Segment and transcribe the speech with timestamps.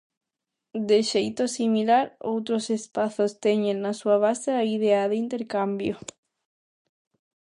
[0.89, 5.95] De xeito similar, outros espazos teñen na súa base a idea de intercambio.